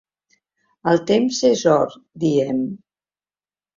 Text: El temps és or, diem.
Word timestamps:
El 0.91 1.03
temps 1.11 1.43
és 1.51 1.63
or, 1.75 1.93
diem. 2.27 2.65